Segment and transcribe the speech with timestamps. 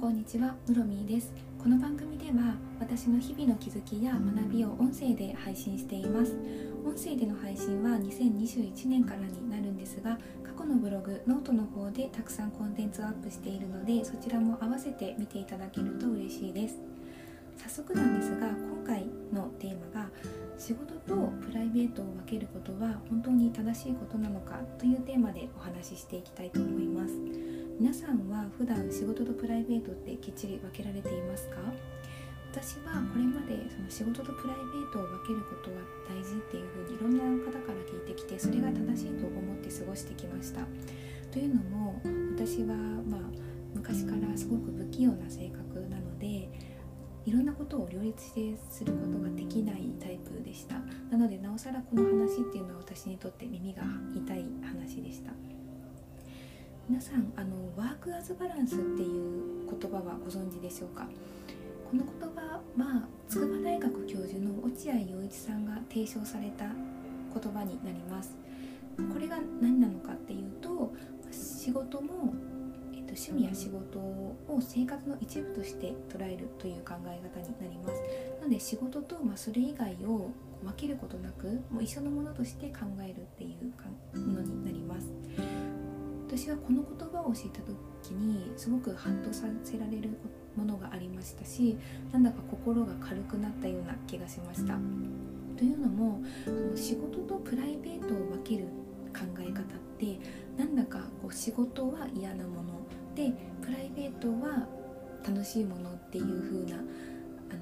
[0.00, 1.30] こんにちはムロミーです。
[1.62, 6.34] この番組では私の日々の気づきや学びを音声で配信しています。
[6.86, 16.76] 音声での配信は2021年からになるんですが過去のブログノートの方でたくさんコンテンツをアップしているのでそちらも合わせて見ていただけると嬉しいです。
[17.58, 20.08] 早速なんですが今回のテーマが
[20.56, 21.14] 仕事と
[21.46, 27.59] プライベートを分けることは本当に正しいことなのかというテーマでお話ししていきたいと思います。
[27.80, 31.56] 皆さんは普段仕事とプライベートってきっちり分けられていますか？
[32.52, 40.60] 私はこれまでその仕事とプライベートを分けることは大事っていうふうにいろんな方から聞いてきてそれが正しいと思って過ごしてきました。
[41.32, 41.96] というのも
[42.36, 43.20] 私はまあ
[43.72, 46.52] 昔からすごく不器用な性格なので
[47.24, 50.74] いろんなことを両立してすることができないタイプでした。
[51.10, 55.32] なのでなおさらこの話っていうのは私にとって耳が痛い話でした
[56.88, 61.06] 皆さんあのワークアズバランスっていう言葉はご存知でしょうか？
[61.90, 68.36] この言葉は筑波大学教授の落合陽一さんが提唱された言葉になります。
[68.96, 70.92] これが何なのかっていうと
[71.30, 72.34] 仕事も、
[72.92, 78.02] えっと、趣味や仕事を生活の一部として捉えるという考え方になります。
[78.40, 80.30] なので仕事と、まあ、それ以外を
[80.62, 85.06] 分けることなくもう一緒のものとして考えるっていうものになります。
[86.30, 90.10] 私はこの言葉を知った時にすごくハッとさせられる
[90.54, 91.76] ものがありましたし
[92.12, 94.74] なんだか心が軽くなったような気がしました。
[95.56, 96.22] というのも
[96.76, 98.66] 仕事とプライベートを分ける
[99.12, 99.64] 考え方っ
[99.98, 100.20] て
[100.56, 104.68] なんだかこう仕事は嫌なものでプライベートは
[105.26, 106.80] 楽しいものっていう風な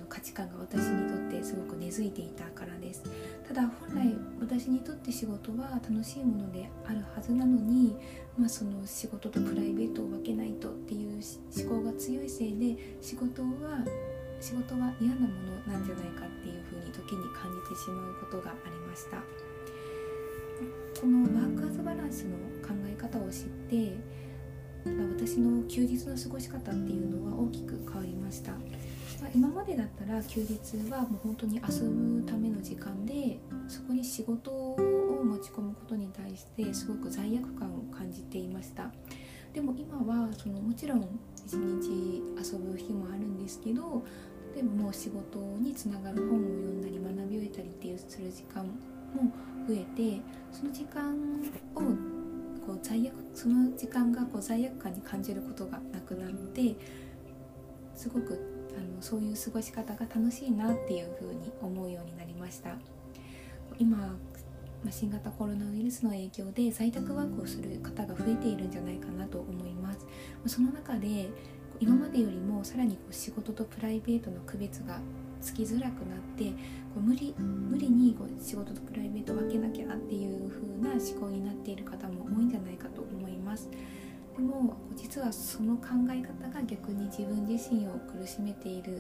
[0.09, 3.03] 価値観が私にとってすごく根付いていたからです。
[3.47, 7.97] ただ本来私にとって仕事は楽しいものであるはずなのに、
[8.37, 11.21] まあ、その仕事とプライベートを分けないとっていう
[11.57, 13.49] 思考が強いせいで仕事は
[14.41, 15.29] 仕事は嫌なも
[15.67, 19.23] のなんじゃないかっていうふうに時に感じてしまうことがありました。
[21.01, 22.37] このワークアズバランスの
[22.67, 23.97] 考え方を知って
[24.85, 28.53] 私の休日の過ごし方っていうのは大きく変わりました。
[29.23, 34.77] ま今までだったら休日はもう本当に遊ぶための時間でそこに仕事を
[35.25, 38.91] 持ち込むことに対してすごく罪悪感を感じていました。
[39.53, 44.05] でも今はそのもちろん一日遊ぶ日もあるんですけど
[44.55, 48.73] でももう仕事につながる本を読んだり学び終えたりっていうする時間も
[49.67, 50.21] 増えて
[50.53, 51.15] その時間
[51.75, 51.81] を
[52.67, 56.77] こう罪悪その時間がこう罪悪感に感じることがなくなって
[57.95, 62.77] すごくあのそういう過ごし方が楽しいなっていうふうに思うようになりました。
[63.79, 64.17] 今
[64.91, 70.07] 新型コロナウイルスの影響で在宅ワークをする方が増えているんじゃないかなと思います。
[70.47, 71.29] その中で
[71.81, 75.01] 今までよりもさらにこう仕事とプライベートの区別が
[75.41, 76.51] つきづらくなって
[76.95, 81.38] こう無理無理にこう仕事とプライベートを分けなきゃっていう風な思考に
[84.69, 88.99] も実はその考え方が逆に自分自身を苦しめている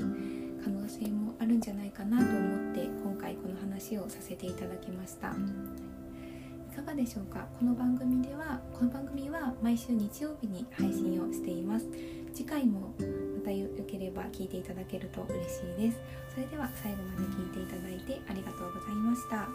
[0.64, 5.28] 可能性もあるんじゃないかなと思って今回この話をさせていただきました。
[5.28, 7.46] いかがでしょうか？
[7.58, 11.86] この番組ではこの番組は毎週日曜日に配信をしています。
[12.32, 12.94] 次回も
[13.36, 15.98] またよければ聞いていただけると嬉しいです。
[16.32, 19.48] それでは最後まで聞いていただいてありがとうございました。